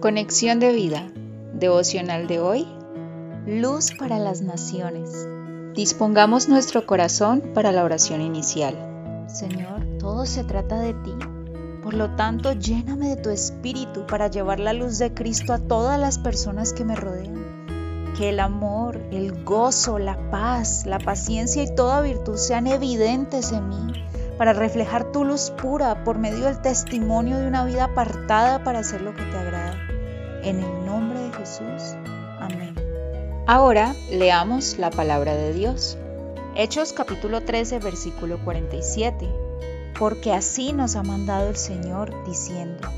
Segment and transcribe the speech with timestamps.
[0.00, 1.12] Conexión de vida.
[1.52, 2.66] Devocional de hoy.
[3.46, 5.28] Luz para las naciones.
[5.74, 9.26] Dispongamos nuestro corazón para la oración inicial.
[9.28, 11.12] Señor, todo se trata de ti.
[11.82, 16.00] Por lo tanto, lléname de tu espíritu para llevar la luz de Cristo a todas
[16.00, 18.14] las personas que me rodean.
[18.16, 23.68] Que el amor, el gozo, la paz, la paciencia y toda virtud sean evidentes en
[23.68, 23.92] mí
[24.38, 29.02] para reflejar tu luz pura por medio del testimonio de una vida apartada para hacer
[29.02, 29.89] lo que te agrada.
[30.42, 31.96] En el nombre de Jesús.
[32.38, 32.74] Amén.
[33.46, 35.98] Ahora leamos la palabra de Dios.
[36.56, 39.28] Hechos capítulo 13, versículo 47.
[39.98, 42.88] Porque así nos ha mandado el Señor diciendo,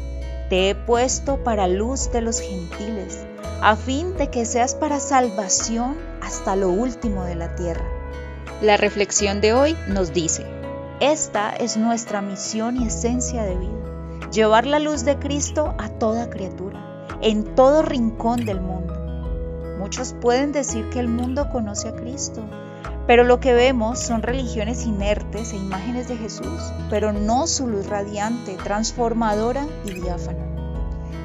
[0.51, 3.27] Te he puesto para luz de los gentiles,
[3.61, 7.85] a fin de que seas para salvación hasta lo último de la tierra.
[8.61, 10.47] La reflexión de hoy nos dice,
[11.01, 16.31] esta es nuestra misión y esencia de vida, llevar la luz de Cristo a toda
[16.31, 18.95] criatura en todo rincón del mundo.
[19.79, 22.43] Muchos pueden decir que el mundo conoce a Cristo,
[23.07, 27.87] pero lo que vemos son religiones inertes e imágenes de Jesús, pero no su luz
[27.89, 30.47] radiante, transformadora y diáfana.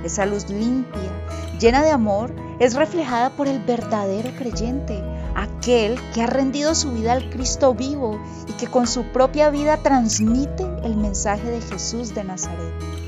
[0.04, 1.12] Esa luz limpia,
[1.60, 5.04] llena de amor, es reflejada por el verdadero creyente,
[5.36, 9.78] aquel que ha rendido su vida al Cristo vivo y que con su propia vida
[9.78, 13.07] transmite el mensaje de Jesús de Nazaret.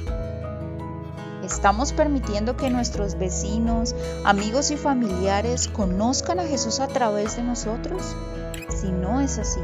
[1.49, 8.15] ¿Estamos permitiendo que nuestros vecinos, amigos y familiares conozcan a Jesús a través de nosotros?
[8.69, 9.59] Si no es así,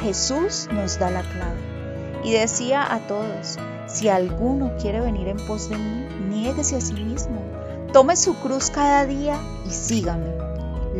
[0.00, 2.22] Jesús nos da la clave.
[2.22, 6.94] Y decía a todos, si alguno quiere venir en pos de mí, niéguese a sí
[6.94, 7.42] mismo,
[7.92, 10.32] tome su cruz cada día y sígame.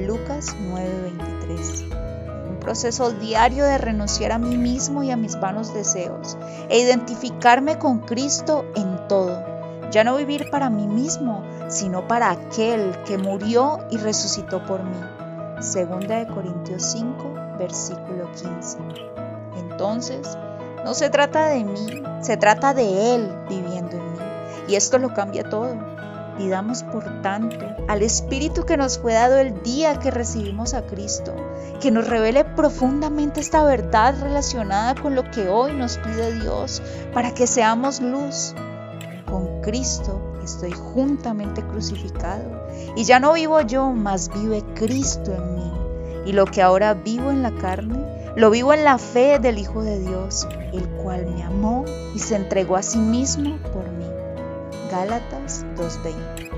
[0.05, 6.37] Lucas 9:23 Un proceso diario de renunciar a mí mismo y a mis vanos deseos
[6.69, 9.54] e identificarme con Cristo en todo
[9.95, 14.99] ya no vivir para mí mismo, sino para aquel que murió y resucitó por mí.
[15.61, 18.79] Segunda de Corintios 5, versículo 15.
[19.57, 20.37] Entonces,
[20.85, 24.19] no se trata de mí, se trata de Él viviendo en mí.
[24.67, 25.77] Y esto lo cambia todo.
[26.39, 31.37] Pidamos, por tanto, al Espíritu que nos fue dado el día que recibimos a Cristo,
[31.81, 36.83] que nos revele profundamente esta verdad relacionada con lo que hoy nos pide Dios,
[37.13, 38.57] para que seamos luz,
[39.65, 42.45] Cristo estoy juntamente crucificado.
[42.97, 45.73] Y ya no vivo yo, mas vive Cristo en mí.
[46.27, 47.99] Y lo que ahora vivo en la carne,
[48.37, 52.37] lo vivo en la fe del Hijo de Dios, el cual me amó y se
[52.37, 54.05] entregó a sí mismo por mí.
[54.91, 56.51] Gálatas 2.20.